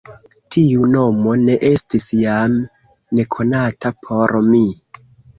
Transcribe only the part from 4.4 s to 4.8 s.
mi.